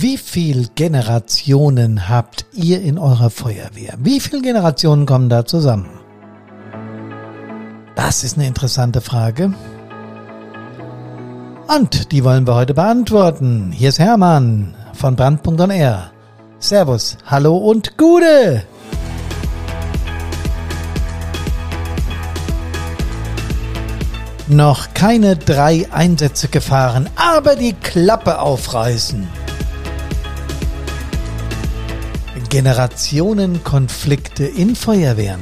[0.00, 3.94] Wie viel Generationen habt ihr in eurer Feuerwehr?
[3.98, 5.88] Wie viele Generationen kommen da zusammen?
[7.96, 9.52] Das ist eine interessante Frage.
[11.66, 13.72] Und die wollen wir heute beantworten.
[13.72, 16.12] Hier ist Hermann von Brand.r.
[16.60, 18.62] Servus, hallo und Gude!
[24.46, 29.47] Noch keine drei Einsätze gefahren, aber die Klappe aufreißen.
[32.48, 35.40] Generationenkonflikte in Feuerwehren.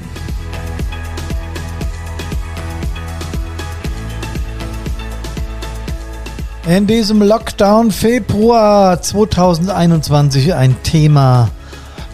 [6.66, 11.48] In diesem Lockdown Februar 2021 ein Thema,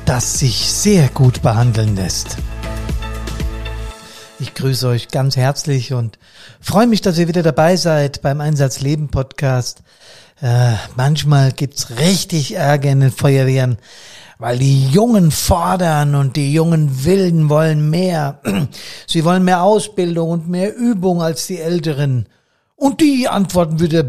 [0.05, 2.37] das sich sehr gut behandeln lässt.
[4.38, 6.18] Ich grüße euch ganz herzlich und
[6.60, 9.82] freue mich, dass ihr wieder dabei seid beim Einsatz Leben Podcast.
[10.43, 13.79] Äh, manchmal gibt's richtig Ärger in den Feuerwehren,
[14.43, 18.40] weil die Jungen fordern und die jungen Wilden wollen mehr.
[19.07, 22.26] Sie wollen mehr Ausbildung und mehr Übung als die Älteren.
[22.74, 24.02] Und die antworten wieder,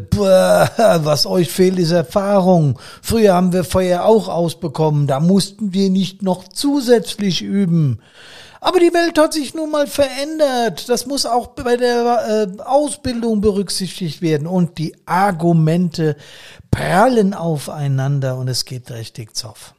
[1.04, 2.80] was euch fehlt, ist Erfahrung.
[3.04, 8.00] Früher haben wir Feuer auch ausbekommen, da mussten wir nicht noch zusätzlich üben.
[8.60, 10.90] Aber die Welt hat sich nun mal verändert.
[10.90, 14.48] Das muss auch bei der äh, Ausbildung berücksichtigt werden.
[14.48, 16.16] Und die Argumente
[16.72, 19.76] prallen aufeinander und es geht richtig zoff.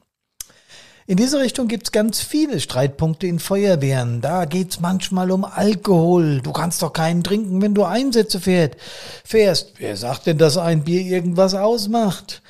[1.07, 4.23] In diese Richtung gibt's ganz viele Streitpunkte in Feuerwehren.
[4.23, 6.41] Da geht's manchmal um Alkohol.
[6.41, 8.79] Du kannst doch keinen trinken, wenn du Einsätze fährt,
[9.23, 9.75] fährst.
[9.77, 12.41] Wer sagt denn, dass ein Bier irgendwas ausmacht?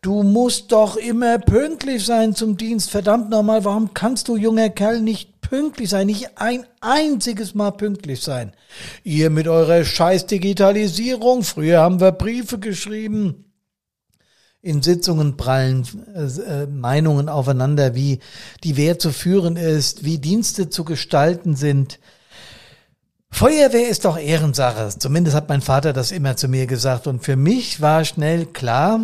[0.00, 2.88] Du musst doch immer pünktlich sein zum Dienst.
[2.90, 6.06] Verdammt nochmal, warum kannst du, junger Kerl, nicht pünktlich sein?
[6.06, 8.52] Nicht ein einziges Mal pünktlich sein.
[9.02, 11.42] Ihr mit eurer scheiß Digitalisierung.
[11.42, 13.44] Früher haben wir Briefe geschrieben
[14.64, 18.20] in Sitzungen prallen äh, äh, Meinungen aufeinander, wie
[18.64, 22.00] die Wehr zu führen ist, wie Dienste zu gestalten sind.
[23.30, 24.88] Feuerwehr ist doch Ehrensache.
[24.98, 27.06] Zumindest hat mein Vater das immer zu mir gesagt.
[27.06, 29.00] Und für mich war schnell klar,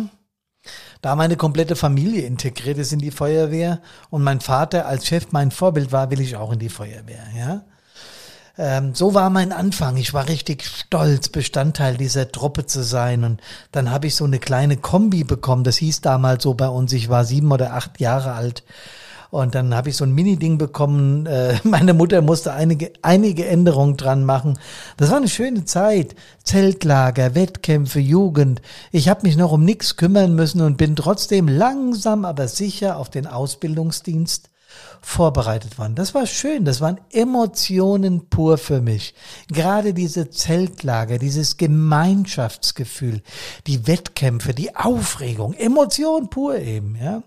[1.01, 5.51] da meine komplette Familie integriert ist in die Feuerwehr und mein Vater als Chef mein
[5.51, 7.65] Vorbild war, will ich auch in die Feuerwehr, ja.
[8.57, 9.97] Ähm, so war mein Anfang.
[9.97, 13.23] Ich war richtig stolz, Bestandteil dieser Truppe zu sein.
[13.23, 13.41] Und
[13.71, 15.63] dann habe ich so eine kleine Kombi bekommen.
[15.63, 16.93] Das hieß damals so bei uns.
[16.93, 18.63] Ich war sieben oder acht Jahre alt.
[19.31, 21.25] Und dann habe ich so ein Mini-Ding bekommen.
[21.25, 24.59] Äh, meine Mutter musste einige, einige Änderungen dran machen.
[24.97, 26.15] Das war eine schöne Zeit.
[26.43, 28.61] Zeltlager, Wettkämpfe, Jugend.
[28.91, 33.09] Ich habe mich noch um nichts kümmern müssen und bin trotzdem langsam, aber sicher auf
[33.09, 34.50] den Ausbildungsdienst
[35.01, 35.95] vorbereitet worden.
[35.95, 39.15] Das war schön, das waren Emotionen pur für mich.
[39.47, 43.21] Gerade diese Zeltlager, dieses Gemeinschaftsgefühl,
[43.67, 47.23] die Wettkämpfe, die Aufregung, Emotion pur eben, ja.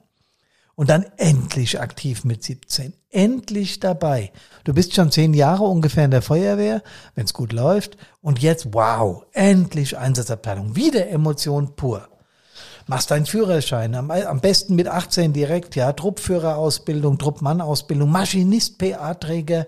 [0.76, 2.94] Und dann endlich aktiv mit 17.
[3.10, 4.32] Endlich dabei.
[4.64, 6.82] Du bist schon zehn Jahre ungefähr in der Feuerwehr,
[7.14, 7.96] wenn es gut läuft.
[8.20, 10.74] Und jetzt, wow, endlich Einsatzabteilung.
[10.74, 12.08] Wieder Emotion pur
[12.86, 19.66] machst deinen Führerschein, am, am besten mit 18 direkt, ja, Truppführerausbildung, Truppmannausbildung, Maschinist, PA-Träger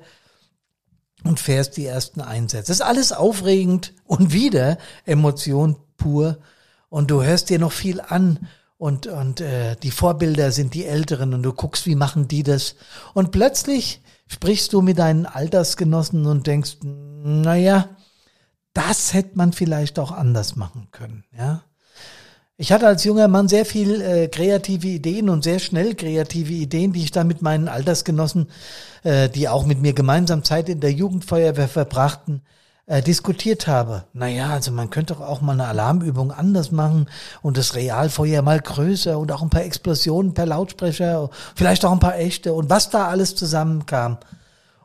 [1.24, 2.68] und fährst die ersten Einsätze.
[2.68, 6.38] Das ist alles aufregend und wieder Emotion pur.
[6.88, 8.48] Und du hörst dir noch viel an.
[8.78, 12.76] Und und äh, die Vorbilder sind die Älteren und du guckst, wie machen die das.
[13.14, 17.88] Und plötzlich sprichst du mit deinen Altersgenossen und denkst, naja,
[18.74, 21.62] das hätte man vielleicht auch anders machen können, ja.
[22.58, 26.94] Ich hatte als junger Mann sehr viel äh, kreative Ideen und sehr schnell kreative Ideen,
[26.94, 28.48] die ich dann mit meinen Altersgenossen,
[29.04, 32.40] äh, die auch mit mir gemeinsam Zeit in der Jugendfeuerwehr verbrachten,
[32.86, 34.04] äh, diskutiert habe.
[34.14, 37.10] Naja, also man könnte doch auch mal eine Alarmübung anders machen
[37.42, 42.00] und das Realfeuer mal größer und auch ein paar Explosionen per Lautsprecher, vielleicht auch ein
[42.00, 44.16] paar echte und was da alles zusammenkam.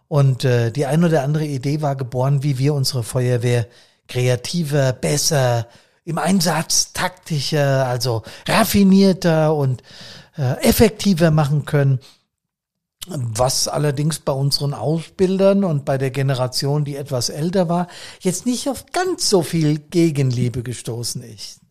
[0.10, 3.66] Und äh, die ein oder andere Idee war geboren, wie wir unsere Feuerwehr
[4.10, 5.68] kreativer, besser,
[6.03, 9.83] im Einsatz taktischer, also raffinierter und
[10.38, 12.00] äh, effektiver machen können.
[13.07, 17.88] Was allerdings bei unseren Ausbildern und bei der Generation, die etwas älter war,
[18.19, 21.62] jetzt nicht auf ganz so viel Gegenliebe gestoßen ist.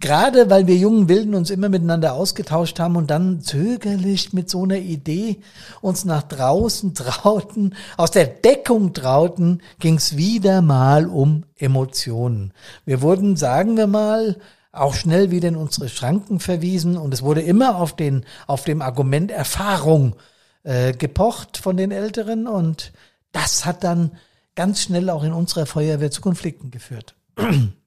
[0.00, 4.64] Gerade weil wir jungen Wilden uns immer miteinander ausgetauscht haben und dann zögerlich mit so
[4.64, 5.40] einer Idee
[5.80, 12.52] uns nach draußen trauten, aus der Deckung trauten, ging es wieder mal um Emotionen.
[12.84, 14.36] Wir wurden, sagen wir mal,
[14.72, 18.82] auch schnell wieder in unsere Schranken verwiesen und es wurde immer auf den auf dem
[18.82, 20.14] Argument Erfahrung
[20.62, 22.92] äh, gepocht von den Älteren und
[23.32, 24.12] das hat dann
[24.54, 27.14] ganz schnell auch in unserer Feuerwehr zu Konflikten geführt.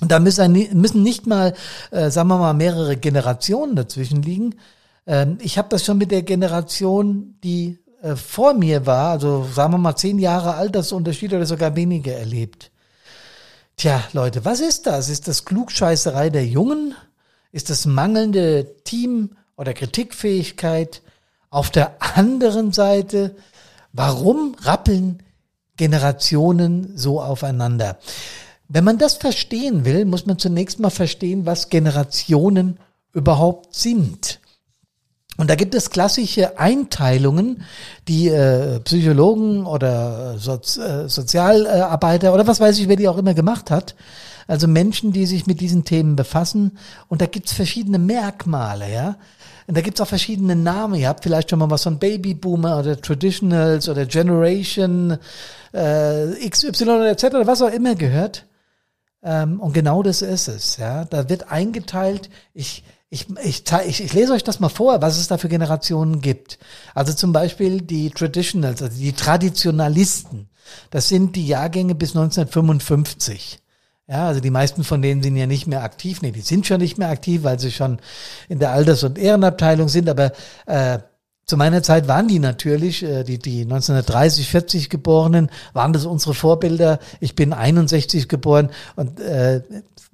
[0.00, 1.54] Und da müssen, müssen nicht mal,
[1.90, 4.54] äh, sagen wir mal, mehrere Generationen dazwischen liegen.
[5.06, 9.72] Ähm, ich habe das schon mit der Generation, die äh, vor mir war, also sagen
[9.72, 12.70] wir mal zehn Jahre Altersunterschied oder sogar weniger erlebt.
[13.76, 15.08] Tja, Leute, was ist das?
[15.08, 16.94] Ist das Klugscheißerei der Jungen?
[17.52, 21.02] Ist das mangelnde Team- oder Kritikfähigkeit?
[21.50, 23.34] Auf der anderen Seite,
[23.92, 25.22] warum rappeln
[25.76, 27.98] Generationen so aufeinander?
[28.68, 32.78] Wenn man das verstehen will, muss man zunächst mal verstehen, was Generationen
[33.14, 34.40] überhaupt sind.
[35.38, 37.62] Und da gibt es klassische Einteilungen,
[38.08, 43.34] die äh, Psychologen oder Sozi äh, Sozialarbeiter oder was weiß ich, wer die auch immer
[43.34, 43.94] gemacht hat.
[44.48, 46.78] Also Menschen, die sich mit diesen Themen befassen.
[47.06, 49.16] Und da gibt's verschiedene Merkmale, ja.
[49.68, 50.94] Und da gibt's auch verschiedene Namen.
[50.94, 55.18] Ihr habt vielleicht schon mal was von Babyboomer oder Traditionals oder Generation
[55.72, 57.24] äh, XY oder etc.
[57.44, 58.47] was auch immer gehört.
[59.22, 60.76] Ähm, und genau das ist es.
[60.76, 62.30] Ja, da wird eingeteilt.
[62.54, 66.20] Ich ich, ich, ich, ich lese euch das mal vor, was es da für Generationen
[66.20, 66.58] gibt.
[66.94, 70.50] Also zum Beispiel die Traditionals, also die Traditionalisten.
[70.90, 73.60] Das sind die Jahrgänge bis 1955.
[74.06, 76.20] Ja, also die meisten von denen sind ja nicht mehr aktiv.
[76.20, 77.98] Nee, die sind schon nicht mehr aktiv, weil sie schon
[78.48, 80.08] in der Alters- und Ehrenabteilung sind.
[80.08, 80.32] Aber
[80.66, 80.98] äh,
[81.48, 86.34] zu meiner Zeit waren die natürlich, äh, die, die 1930, 40 Geborenen, waren das unsere
[86.34, 86.98] Vorbilder.
[87.20, 89.62] Ich bin 61 geboren und äh,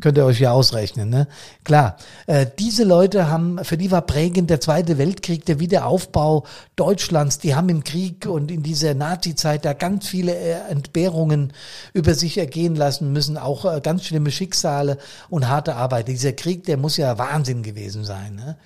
[0.00, 1.10] könnt ihr euch ja ausrechnen.
[1.10, 1.26] Ne?
[1.64, 1.96] Klar,
[2.28, 6.44] äh, diese Leute haben, für die war prägend der Zweite Weltkrieg, der Wiederaufbau
[6.76, 7.40] Deutschlands.
[7.40, 11.52] Die haben im Krieg und in dieser Nazi-Zeit da ganz viele äh, Entbehrungen
[11.94, 14.98] über sich ergehen lassen müssen, auch äh, ganz schlimme Schicksale
[15.30, 16.06] und harte Arbeit.
[16.06, 18.36] Dieser Krieg, der muss ja Wahnsinn gewesen sein.
[18.36, 18.56] Ne?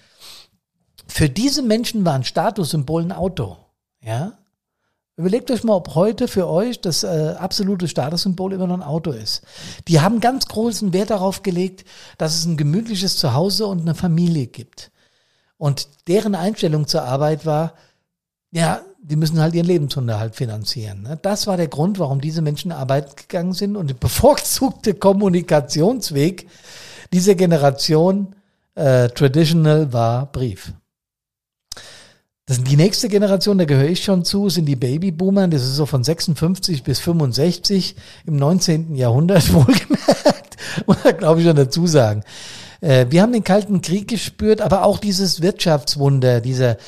[1.09, 3.57] Für diese Menschen war ein Statussymbol ein Auto.
[4.03, 4.39] Ja?
[5.17, 9.11] Überlegt euch mal, ob heute für euch das äh, absolute Statussymbol immer noch ein Auto
[9.11, 9.43] ist.
[9.89, 11.85] Die haben ganz großen Wert darauf gelegt,
[12.19, 14.93] dass es ein gemütliches Zuhause und eine Familie gibt.
[15.57, 17.75] Und deren Einstellung zur Arbeit war,
[18.53, 21.03] ja, die müssen halt ihren Lebensunterhalt finanzieren.
[21.03, 21.19] Ne?
[21.21, 23.77] Das war der Grund, warum diese Menschen Arbeit gegangen sind.
[23.77, 26.47] Und der bevorzugte Kommunikationsweg
[27.13, 28.37] dieser Generation
[28.77, 30.73] äh, traditional war Brief.
[32.49, 35.49] Das sind die nächste Generation, da gehöre ich schon zu, sind die Babyboomer.
[35.49, 37.95] Das ist so von 56 bis 65
[38.27, 38.97] im 19.
[38.97, 40.57] Jahrhundert wohlgemerkt.
[40.87, 42.23] Muss man, glaube ich, schon dazu sagen.
[42.81, 46.79] Äh, wir haben den Kalten Krieg gespürt, aber auch dieses Wirtschaftswunder, dieser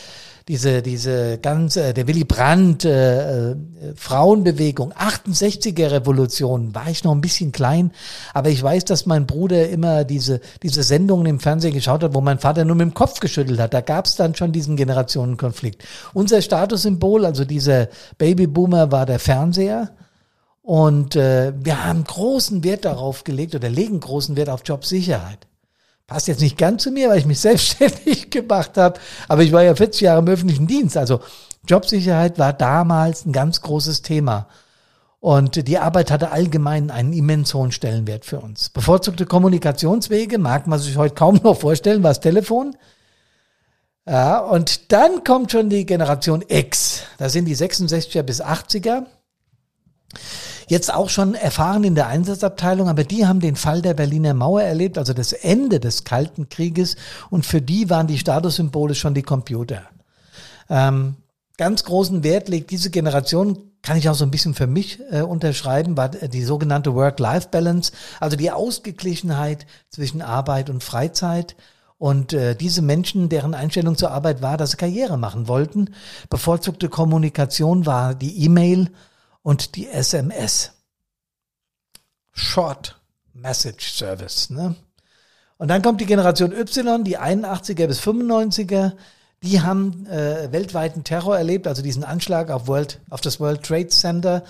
[0.50, 3.56] diese, diese ganze, der Willy Brandt, äh, äh,
[3.94, 7.92] Frauenbewegung, 68er Revolution, war ich noch ein bisschen klein,
[8.34, 12.20] aber ich weiß, dass mein Bruder immer diese, diese Sendungen im Fernsehen geschaut hat, wo
[12.20, 13.74] mein Vater nur mit dem Kopf geschüttelt hat.
[13.74, 15.84] Da gab es dann schon diesen Generationenkonflikt.
[16.14, 17.86] Unser Statussymbol, also dieser
[18.18, 19.90] Babyboomer, war der Fernseher.
[20.62, 25.46] Und äh, wir haben großen Wert darauf gelegt oder legen großen Wert auf Jobsicherheit
[26.10, 29.62] passt jetzt nicht ganz zu mir, weil ich mich selbstständig gemacht habe, aber ich war
[29.62, 30.96] ja 40 Jahre im öffentlichen Dienst.
[30.96, 31.20] Also
[31.66, 34.48] Jobsicherheit war damals ein ganz großes Thema.
[35.20, 38.70] Und die Arbeit hatte allgemein einen immens hohen Stellenwert für uns.
[38.70, 42.74] Bevorzugte Kommunikationswege mag man sich heute kaum noch vorstellen, war das Telefon.
[44.06, 47.02] Ja, und dann kommt schon die Generation X.
[47.18, 49.04] Da sind die 66er bis 80er
[50.70, 54.62] jetzt auch schon erfahren in der Einsatzabteilung, aber die haben den Fall der Berliner Mauer
[54.62, 56.96] erlebt, also das Ende des Kalten Krieges
[57.28, 59.82] und für die waren die Statussymbole schon die Computer.
[60.68, 61.16] Ähm,
[61.56, 65.22] ganz großen Wert legt diese Generation kann ich auch so ein bisschen für mich äh,
[65.22, 71.56] unterschreiben, war die sogenannte Work-Life-Balance, also die Ausgeglichenheit zwischen Arbeit und Freizeit.
[71.96, 75.90] Und äh, diese Menschen, deren Einstellung zur Arbeit war, dass sie Karriere machen wollten,
[76.28, 78.90] bevorzugte Kommunikation war die E-Mail
[79.42, 80.72] und die SMS.
[82.32, 83.00] Short
[83.32, 84.50] Message Service.
[84.50, 84.76] Ne?
[85.58, 88.92] Und dann kommt die Generation Y, die 81er bis 95er.
[89.42, 93.88] Die haben äh, weltweiten Terror erlebt, also diesen Anschlag auf, World, auf das World Trade
[93.88, 94.44] Center.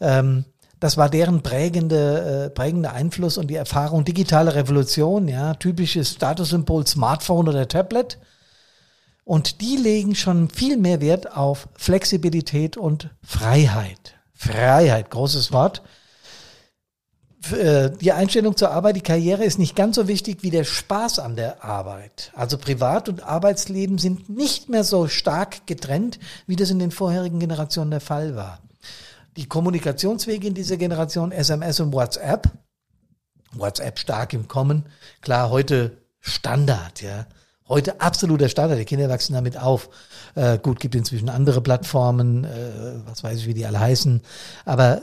[0.00, 0.44] Ähm,
[0.78, 6.86] das war deren prägende, äh, prägende Einfluss und die Erfahrung digitale Revolution, ja, typisches Statussymbol
[6.86, 8.18] Smartphone oder Tablet.
[9.24, 14.15] Und die legen schon viel mehr Wert auf Flexibilität und Freiheit.
[14.36, 15.82] Freiheit, großes Wort.
[17.52, 21.18] Äh, die Einstellung zur Arbeit, die Karriere ist nicht ganz so wichtig wie der Spaß
[21.18, 22.30] an der Arbeit.
[22.34, 27.40] Also Privat- und Arbeitsleben sind nicht mehr so stark getrennt, wie das in den vorherigen
[27.40, 28.60] Generationen der Fall war.
[29.36, 32.50] Die Kommunikationswege in dieser Generation, SMS und WhatsApp,
[33.52, 34.84] WhatsApp stark im Kommen,
[35.20, 37.26] klar, heute Standard, ja.
[37.68, 38.78] Heute absoluter Standard.
[38.78, 39.88] Die Kinder wachsen damit auf.
[40.36, 42.48] Äh, gut, gibt inzwischen andere Plattformen, äh,
[43.06, 44.22] was weiß ich, wie die alle heißen.
[44.64, 45.02] Aber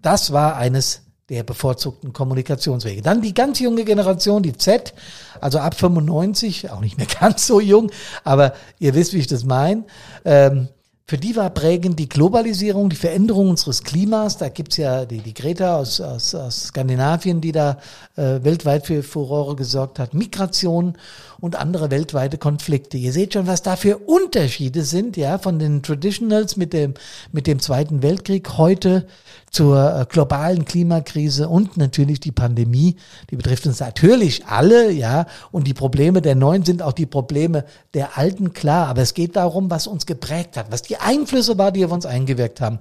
[0.00, 3.02] das war eines der bevorzugten Kommunikationswege.
[3.02, 4.94] Dann die ganz junge Generation, die Z,
[5.40, 7.90] also ab 95, auch nicht mehr ganz so jung,
[8.24, 9.84] aber ihr wisst, wie ich das meine.
[10.24, 10.68] Ähm,
[11.06, 14.38] für die war prägend die Globalisierung, die Veränderung unseres Klimas.
[14.38, 17.78] Da gibt's ja die, die Greta aus, aus, aus Skandinavien, die da
[18.16, 20.14] äh, weltweit für Furore gesorgt hat.
[20.14, 20.96] Migration
[21.40, 22.96] und andere weltweite Konflikte.
[22.96, 26.94] Ihr seht schon, was da für Unterschiede sind, ja, von den Traditionals mit dem,
[27.32, 29.06] mit dem Zweiten Weltkrieg heute
[29.52, 32.96] zur äh, globalen Klimakrise und natürlich die Pandemie.
[33.30, 37.66] Die betrifft uns natürlich alle, ja, und die Probleme der Neuen sind auch die Probleme
[37.92, 38.88] der Alten, klar.
[38.88, 42.06] Aber es geht darum, was uns geprägt hat, was die Einflüsse war, die auf uns
[42.06, 42.78] eingewirkt haben.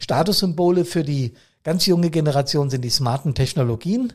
[0.00, 4.12] Statussymbole für die ganz junge Generation sind die smarten Technologien,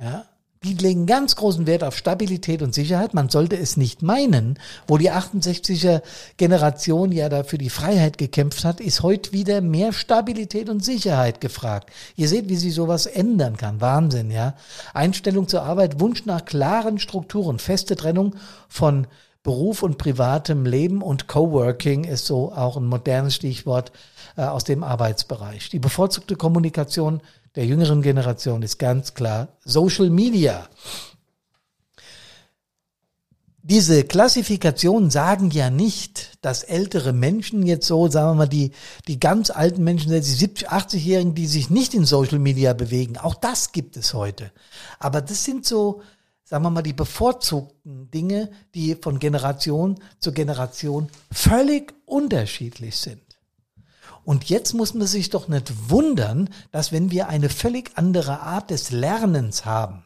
[0.00, 0.24] ja,
[0.62, 3.14] die legen ganz großen Wert auf Stabilität und Sicherheit.
[3.14, 4.58] Man sollte es nicht meinen.
[4.86, 6.02] Wo die 68er
[6.36, 11.40] Generation ja da für die Freiheit gekämpft hat, ist heute wieder mehr Stabilität und Sicherheit
[11.40, 11.88] gefragt.
[12.14, 13.80] Ihr seht, wie sich sowas ändern kann.
[13.80, 14.54] Wahnsinn, ja.
[14.92, 18.36] Einstellung zur Arbeit, Wunsch nach klaren Strukturen, feste Trennung
[18.68, 19.06] von
[19.42, 23.92] Beruf und privatem Leben und Coworking ist so auch ein modernes Stichwort
[24.36, 25.70] äh, aus dem Arbeitsbereich.
[25.70, 27.22] Die bevorzugte Kommunikation
[27.56, 30.68] der jüngeren Generation ist ganz klar Social Media.
[33.62, 38.72] Diese Klassifikationen sagen ja nicht, dass ältere Menschen jetzt so, sagen wir mal, die,
[39.06, 43.18] die ganz alten Menschen, die 70, 80-Jährigen, die sich nicht in Social Media bewegen.
[43.18, 44.50] Auch das gibt es heute.
[44.98, 46.00] Aber das sind so,
[46.42, 53.29] sagen wir mal, die bevorzugten Dinge, die von Generation zu Generation völlig unterschiedlich sind.
[54.30, 58.70] Und jetzt muss man sich doch nicht wundern, dass wenn wir eine völlig andere Art
[58.70, 60.04] des Lernens haben,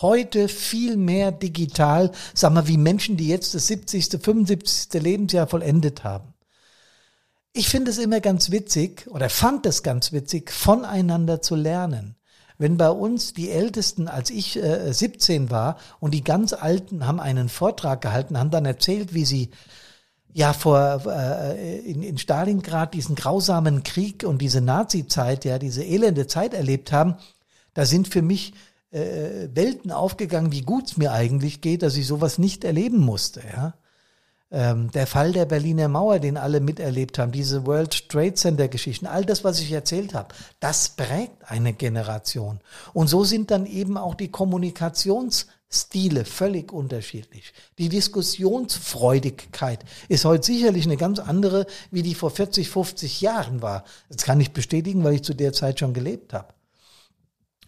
[0.00, 5.02] heute viel mehr digital, sagen wir, wie Menschen, die jetzt das 70., 75.
[5.02, 6.32] Lebensjahr vollendet haben.
[7.52, 12.16] Ich finde es immer ganz witzig oder fand es ganz witzig, voneinander zu lernen.
[12.56, 17.20] Wenn bei uns die Ältesten, als ich äh, 17 war, und die ganz Alten haben
[17.20, 19.50] einen Vortrag gehalten, haben dann erzählt, wie sie
[20.36, 26.26] ja vor äh, in, in Stalingrad diesen grausamen Krieg und diese Nazi-Zeit, ja, diese elende
[26.26, 27.14] Zeit erlebt haben,
[27.72, 28.52] da sind für mich
[28.90, 33.42] äh, Welten aufgegangen, wie gut es mir eigentlich geht, dass ich sowas nicht erleben musste,
[33.50, 33.74] ja.
[34.52, 39.06] Ähm, der Fall der Berliner Mauer, den alle miterlebt haben, diese World Trade Center Geschichten,
[39.06, 42.60] all das, was ich erzählt habe, das prägt eine Generation.
[42.92, 47.52] Und so sind dann eben auch die Kommunikations Stile völlig unterschiedlich.
[47.78, 53.84] Die Diskussionsfreudigkeit ist heute sicherlich eine ganz andere, wie die vor 40, 50 Jahren war.
[54.08, 56.54] Das kann ich bestätigen, weil ich zu der Zeit schon gelebt habe.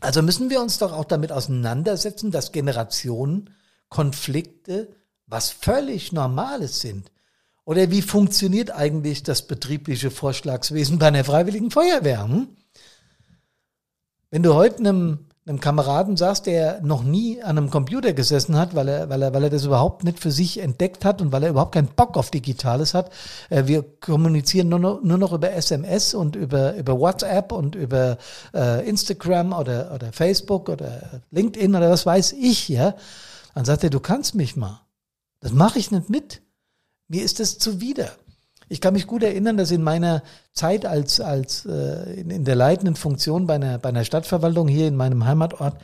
[0.01, 4.95] Also müssen wir uns doch auch damit auseinandersetzen, dass Generationenkonflikte
[5.27, 7.11] was völlig Normales sind.
[7.65, 12.25] Oder wie funktioniert eigentlich das betriebliche Vorschlagswesen bei einer freiwilligen Feuerwehr?
[12.25, 12.49] Hm?
[14.31, 18.75] Wenn du heute einem einem Kameraden sagst, der noch nie an einem Computer gesessen hat,
[18.75, 21.43] weil er, weil er, weil er das überhaupt nicht für sich entdeckt hat und weil
[21.43, 23.11] er überhaupt keinen Bock auf Digitales hat.
[23.49, 28.19] Äh, wir kommunizieren nur noch, nur noch über SMS und über, über WhatsApp und über
[28.55, 32.95] äh, Instagram oder, oder Facebook oder LinkedIn oder was weiß ich, ja.
[33.55, 34.83] Dann sagt er, du kannst mich mal.
[35.41, 36.43] Das mache ich nicht mit.
[37.09, 38.11] Mir ist das zuwider.
[38.69, 40.23] Ich kann mich gut erinnern, dass in meiner
[40.53, 44.89] Zeit als, als äh, in, in der leitenden Funktion bei einer, bei einer Stadtverwaltung hier
[44.89, 45.77] in meinem Heimatort,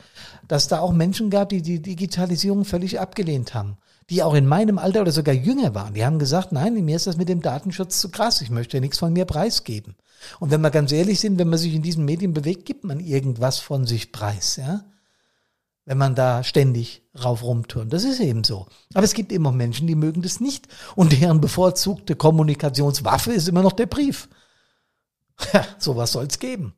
[0.47, 3.77] dass da auch Menschen gab, die die Digitalisierung völlig abgelehnt haben.
[4.11, 5.95] Die auch in meinem Alter oder sogar jünger waren.
[5.95, 8.41] Die haben gesagt, nein, mir ist das mit dem Datenschutz zu krass.
[8.41, 9.95] Ich möchte ja nichts von mir preisgeben.
[10.39, 12.99] Und wenn wir ganz ehrlich sind, wenn man sich in diesen Medien bewegt, gibt man
[12.99, 14.83] irgendwas von sich preis, ja
[15.85, 17.93] wenn man da ständig rauf rumturnt.
[17.93, 18.67] Das ist eben so.
[18.93, 20.67] Aber es gibt immer Menschen, die mögen das nicht.
[20.95, 24.27] Und deren bevorzugte Kommunikationswaffe ist immer noch der Brief.
[25.51, 26.75] Ja, sowas soll's geben.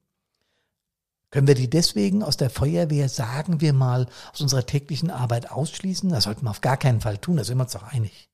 [1.30, 6.10] Können wir die deswegen aus der Feuerwehr, sagen wir mal, aus unserer täglichen Arbeit ausschließen?
[6.10, 8.32] Das sollten wir auf gar keinen Fall tun, da sind wir uns doch einig.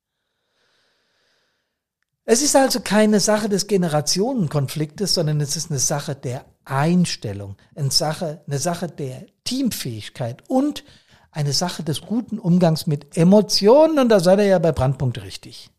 [2.24, 7.92] Es ist also keine Sache des Generationenkonfliktes, sondern es ist eine Sache der Einstellung, eine
[7.92, 10.84] Sache, eine Sache der Teamfähigkeit und
[11.32, 14.00] eine Sache des guten Umgangs mit Emotionen.
[14.00, 15.70] Und da seid ihr ja bei Brandpunkt richtig.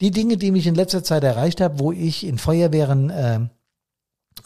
[0.00, 3.40] Die Dinge, die mich in letzter Zeit erreicht habe, wo ich in Feuerwehren äh,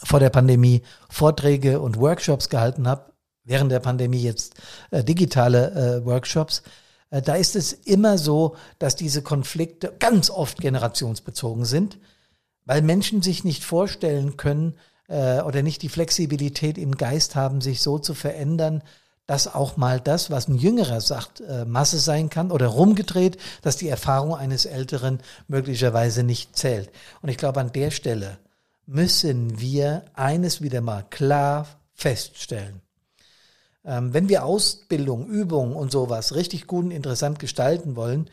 [0.03, 4.55] vor der Pandemie Vorträge und Workshops gehalten habe, während der Pandemie jetzt
[4.91, 5.71] äh, digitale
[6.01, 6.63] äh, Workshops,
[7.11, 11.99] äh, da ist es immer so, dass diese Konflikte ganz oft generationsbezogen sind,
[12.65, 14.75] weil Menschen sich nicht vorstellen können
[15.07, 18.81] äh, oder nicht die Flexibilität im Geist haben, sich so zu verändern,
[19.27, 23.77] dass auch mal das, was ein Jüngerer sagt, äh, Masse sein kann oder rumgedreht, dass
[23.77, 26.89] die Erfahrung eines Älteren möglicherweise nicht zählt.
[27.21, 28.37] Und ich glaube, an der Stelle
[28.85, 32.81] müssen wir eines wieder mal klar feststellen.
[33.83, 38.29] Ähm, wenn wir Ausbildung, Übung und sowas richtig gut und interessant gestalten wollen,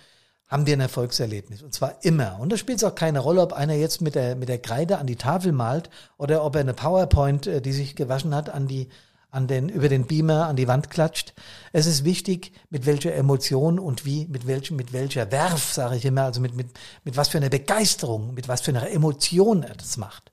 [0.52, 1.62] haben wir ein Erfolgserlebnis.
[1.62, 2.38] Und zwar immer.
[2.38, 4.98] Und da spielt es auch keine Rolle, ob einer jetzt mit der, mit der Kreide
[4.98, 8.68] an die Tafel malt oder ob er eine PowerPoint, äh, die sich gewaschen hat, an
[8.68, 8.90] die,
[9.30, 11.32] an den, über den Beamer an die Wand klatscht.
[11.72, 16.04] Es ist wichtig, mit welcher Emotion und wie, mit welchem, mit welcher Werf, sage ich
[16.04, 16.68] immer, also mit, mit,
[17.02, 20.32] mit was für einer Begeisterung, mit was für einer Emotion er das macht.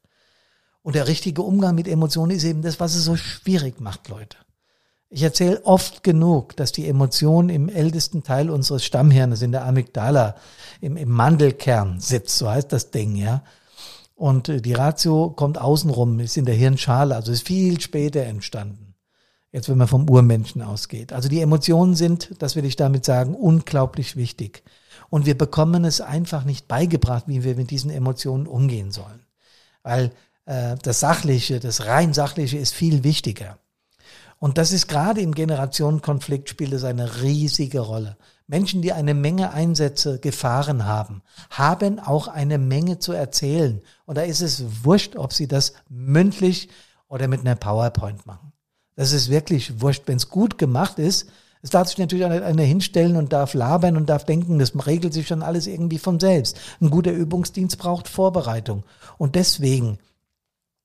[0.84, 4.36] Und der richtige Umgang mit Emotionen ist eben das, was es so schwierig macht, Leute.
[5.12, 10.36] Ich erzähle oft genug, dass die Emotion im ältesten Teil unseres Stammhirnes, in der Amygdala,
[10.82, 13.44] im, im Mandelkern sitzt, so heißt das Ding, ja.
[14.16, 18.94] Und äh, die Ratio kommt außenrum, ist in der Hirnschale, also ist viel später entstanden.
[19.52, 21.12] Jetzt, wenn man vom Urmenschen ausgeht.
[21.12, 24.62] Also die Emotionen sind, das will ich damit sagen, unglaublich wichtig.
[25.10, 29.26] Und wir bekommen es einfach nicht beigebracht, wie wir mit diesen Emotionen umgehen sollen.
[29.82, 30.12] Weil
[30.46, 33.58] äh, das Sachliche, das rein Sachliche ist viel wichtiger.
[34.40, 38.18] Und das ist gerade im Generationenkonflikt spielt es eine riesige Rolle.
[38.48, 43.82] Menschen, die eine Menge Einsätze gefahren haben, haben auch eine Menge zu erzählen.
[44.06, 46.70] Und da ist es wurscht, ob sie das mündlich
[47.10, 48.54] oder mit einer PowerPoint machen.
[48.96, 50.04] Das ist wirklich wurscht.
[50.08, 51.30] Wenn es gut gemacht ist,
[51.62, 55.28] es darf sich natürlich einer hinstellen und darf labern und darf denken, das regelt sich
[55.28, 56.58] schon alles irgendwie von selbst.
[56.80, 58.84] Ein guter Übungsdienst braucht Vorbereitung.
[59.18, 60.00] Und deswegen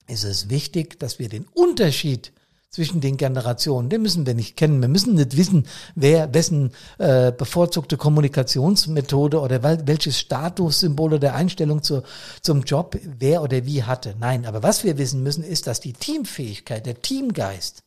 [0.08, 2.32] ist es wichtig, dass wir den Unterschied
[2.74, 3.88] zwischen den Generationen.
[3.88, 4.80] Den müssen wir nicht kennen.
[4.80, 12.02] Wir müssen nicht wissen, wer wessen äh, bevorzugte Kommunikationsmethode oder welches Statussymbol oder Einstellung zu,
[12.42, 14.16] zum Job wer oder wie hatte.
[14.18, 17.84] Nein, aber was wir wissen müssen, ist, dass die Teamfähigkeit, der Teamgeist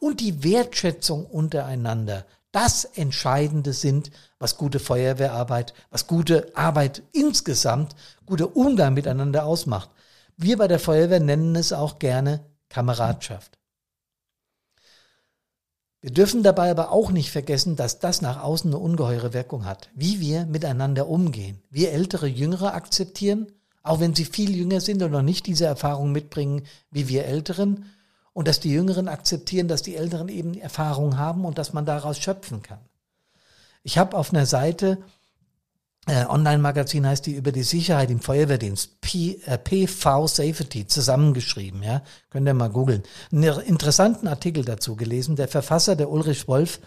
[0.00, 8.54] und die Wertschätzung untereinander das Entscheidende sind, was gute Feuerwehrarbeit, was gute Arbeit insgesamt, guter
[8.54, 9.88] Umgang miteinander ausmacht.
[10.36, 13.55] Wir bei der Feuerwehr nennen es auch gerne Kameradschaft.
[16.06, 19.90] Wir dürfen dabei aber auch nicht vergessen, dass das nach außen eine ungeheure Wirkung hat,
[19.92, 21.60] wie wir miteinander umgehen.
[21.68, 23.50] Wir Ältere Jüngere akzeptieren,
[23.82, 27.86] auch wenn sie viel jünger sind und noch nicht diese Erfahrung mitbringen wie wir Älteren,
[28.32, 32.18] und dass die Jüngeren akzeptieren, dass die Älteren eben Erfahrung haben und dass man daraus
[32.18, 32.78] schöpfen kann.
[33.82, 34.98] Ich habe auf einer Seite
[36.08, 42.02] Online-Magazin heißt die über die Sicherheit im Feuerwehrdienst, P, äh, PV Safety, zusammengeschrieben, ja.
[42.30, 43.02] Könnt ihr mal googeln.
[43.32, 45.34] Einen interessanten Artikel dazu gelesen.
[45.34, 46.78] Der Verfasser, der Ulrich Wolf,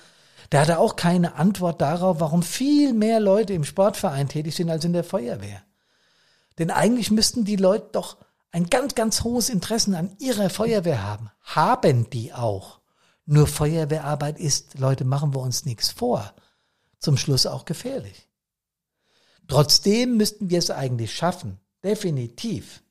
[0.53, 4.85] der hatte auch keine Antwort darauf, warum viel mehr Leute im Sportverein tätig sind als
[4.85, 5.61] in der Feuerwehr.
[6.57, 8.17] Denn eigentlich müssten die Leute doch
[8.51, 11.29] ein ganz, ganz hohes Interesse an ihrer Feuerwehr haben.
[11.41, 12.79] Haben die auch.
[13.25, 16.33] Nur Feuerwehrarbeit ist, Leute, machen wir uns nichts vor,
[16.99, 18.28] zum Schluss auch gefährlich.
[19.49, 22.83] Trotzdem müssten wir es eigentlich schaffen, definitiv,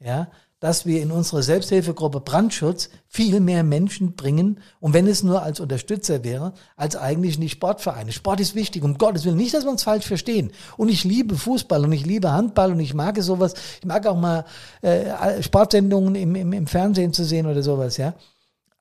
[0.00, 5.42] ja, dass wir in unsere Selbsthilfegruppe Brandschutz viel mehr Menschen bringen und wenn es nur
[5.42, 8.12] als Unterstützer wäre, als eigentlich die Sportvereine.
[8.12, 9.36] Sport ist wichtig, um Gottes Willen.
[9.36, 10.52] Nicht, dass wir uns falsch verstehen.
[10.76, 13.54] Und ich liebe Fußball und ich liebe Handball und ich mag sowas.
[13.80, 14.44] Ich mag auch mal
[14.82, 18.14] äh, Sportsendungen im, im, im Fernsehen zu sehen oder sowas, ja.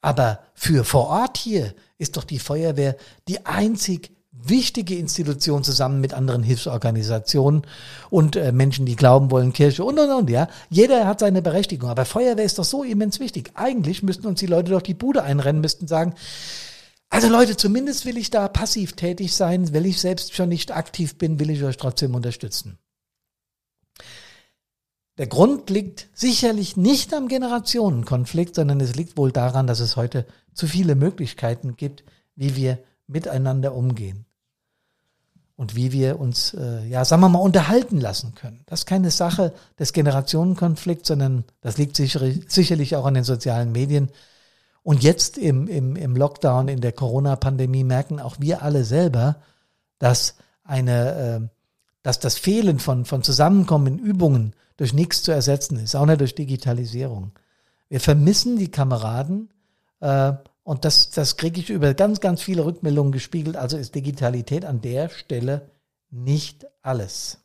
[0.02, 2.96] Aber für vor Ort hier ist doch die Feuerwehr
[3.28, 7.64] die einzig wichtige Institution zusammen mit anderen Hilfsorganisationen
[8.10, 10.48] und äh, Menschen, die glauben wollen, Kirche und und und, ja.
[10.70, 11.90] Jeder hat seine Berechtigung.
[11.90, 13.52] Aber Feuerwehr ist doch so immens wichtig.
[13.56, 16.16] Eigentlich müssten uns die Leute doch die Bude einrennen, müssten sagen,
[17.10, 21.18] also Leute, zumindest will ich da passiv tätig sein, weil ich selbst schon nicht aktiv
[21.18, 22.78] bin, will ich euch trotzdem unterstützen.
[25.18, 30.26] Der Grund liegt sicherlich nicht am Generationenkonflikt, sondern es liegt wohl daran, dass es heute
[30.54, 32.80] zu viele Möglichkeiten gibt, wie wir
[33.12, 34.26] miteinander umgehen
[35.62, 38.64] und wie wir uns, äh, ja, sagen wir mal, unterhalten lassen können.
[38.66, 43.72] Das ist keine Sache des Generationenkonflikts, sondern das liegt sicher, sicherlich auch an den sozialen
[43.72, 44.10] Medien.
[44.82, 49.36] Und jetzt im, im, im Lockdown, in der Corona-Pandemie merken auch wir alle selber,
[50.00, 51.48] dass eine, äh,
[52.02, 56.34] dass das Fehlen von, von Zusammenkommen, Übungen durch nichts zu ersetzen ist, auch nicht durch
[56.34, 57.34] Digitalisierung.
[57.88, 59.50] Wir vermissen die Kameraden,
[60.00, 60.34] äh,
[60.72, 63.58] und das, das kriege ich über ganz, ganz viele Rückmeldungen gespiegelt.
[63.58, 65.70] Also ist Digitalität an der Stelle
[66.12, 67.40] nicht alles.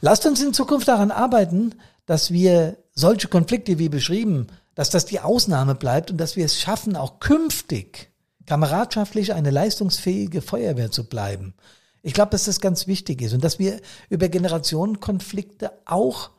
[0.00, 5.20] Lasst uns in Zukunft daran arbeiten, dass wir solche Konflikte wie beschrieben, dass das die
[5.20, 8.10] Ausnahme bleibt und dass wir es schaffen, auch künftig
[8.46, 11.54] kameradschaftlich eine leistungsfähige Feuerwehr zu bleiben.
[12.02, 16.30] Ich glaube, dass das ganz wichtig ist und dass wir über Generationenkonflikte auch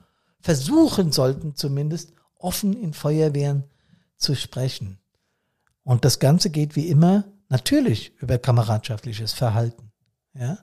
[0.42, 3.71] versuchen sollten, zumindest offen in Feuerwehren
[4.22, 5.00] zu sprechen.
[5.84, 9.92] Und das Ganze geht wie immer natürlich über kameradschaftliches Verhalten.
[10.34, 10.60] Ja?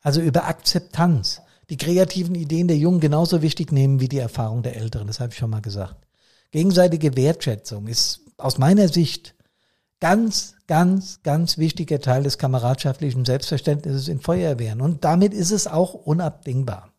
[0.00, 1.42] Also über Akzeptanz.
[1.68, 5.08] Die kreativen Ideen der Jungen genauso wichtig nehmen wie die Erfahrung der Älteren.
[5.08, 6.06] Das habe ich schon mal gesagt.
[6.52, 9.34] Gegenseitige Wertschätzung ist aus meiner Sicht
[10.00, 14.80] ganz, ganz, ganz wichtiger Teil des kameradschaftlichen Selbstverständnisses in Feuerwehren.
[14.80, 16.92] Und damit ist es auch unabdingbar.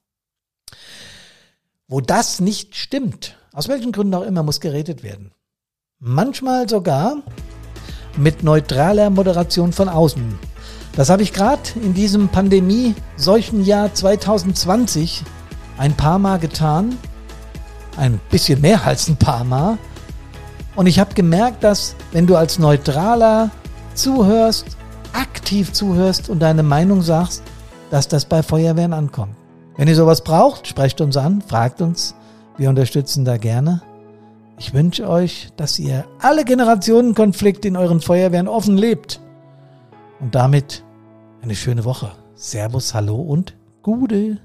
[1.88, 5.32] Wo das nicht stimmt, aus welchen Gründen auch immer, muss geredet werden.
[6.00, 7.24] Manchmal sogar
[8.18, 10.38] mit neutraler Moderation von außen.
[10.96, 15.24] Das habe ich gerade in diesem Pandemie-solchen Jahr 2020
[15.80, 17.00] ein paar Mal getan.
[17.98, 19.80] Ein bisschen mehr als ein paar Mal.
[20.76, 23.50] Und ich habe gemerkt, dass wenn du als Neutraler
[23.96, 24.78] zuhörst,
[25.14, 27.42] aktiv zuhörst und deine Meinung sagst,
[27.90, 29.36] dass das bei Feuerwehren ankommt.
[29.78, 32.14] Wenn ihr sowas braucht, sprecht uns an, fragt uns.
[32.56, 33.82] Wir unterstützen da gerne.
[34.60, 39.22] Ich wünsche euch, dass ihr alle Generationenkonflikte in euren Feuerwehren offen lebt.
[40.20, 40.84] Und damit
[41.42, 42.12] eine schöne Woche.
[42.34, 44.40] Servus, hallo und Gude.